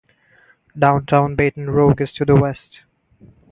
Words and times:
Downtown 0.75 1.35
Baton 1.35 1.69
Rouge 1.69 2.01
is 2.01 2.13
to 2.13 2.25
the 2.25 2.33
west. 2.35 2.85